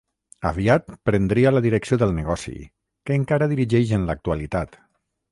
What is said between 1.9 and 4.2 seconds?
del negoci, que encara dirigeix en